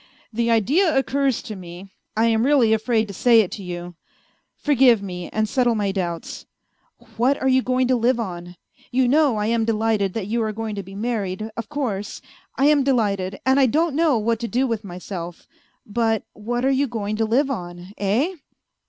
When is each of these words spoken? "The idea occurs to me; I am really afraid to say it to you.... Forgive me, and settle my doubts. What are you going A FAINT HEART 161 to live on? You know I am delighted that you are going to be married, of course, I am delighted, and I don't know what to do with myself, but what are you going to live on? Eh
"The 0.33 0.49
idea 0.49 0.97
occurs 0.97 1.43
to 1.43 1.55
me; 1.55 1.91
I 2.17 2.25
am 2.25 2.43
really 2.43 2.73
afraid 2.73 3.07
to 3.07 3.13
say 3.13 3.41
it 3.41 3.51
to 3.51 3.63
you.... 3.63 3.93
Forgive 4.57 5.03
me, 5.03 5.29
and 5.29 5.47
settle 5.47 5.75
my 5.75 5.91
doubts. 5.91 6.47
What 7.17 7.39
are 7.39 7.47
you 7.47 7.61
going 7.61 7.85
A 7.91 7.93
FAINT 7.93 8.05
HEART 8.05 8.17
161 8.17 8.47
to 8.47 8.47
live 8.47 8.49
on? 8.49 8.57
You 8.89 9.07
know 9.07 9.35
I 9.37 9.45
am 9.45 9.63
delighted 9.63 10.15
that 10.15 10.25
you 10.25 10.41
are 10.41 10.51
going 10.51 10.73
to 10.73 10.81
be 10.81 10.95
married, 10.95 11.51
of 11.55 11.69
course, 11.69 12.19
I 12.57 12.65
am 12.65 12.83
delighted, 12.83 13.39
and 13.45 13.59
I 13.59 13.67
don't 13.67 13.95
know 13.95 14.17
what 14.17 14.39
to 14.39 14.47
do 14.47 14.65
with 14.65 14.83
myself, 14.83 15.47
but 15.85 16.23
what 16.33 16.65
are 16.65 16.71
you 16.71 16.87
going 16.87 17.15
to 17.17 17.25
live 17.25 17.51
on? 17.51 17.93
Eh 17.99 18.37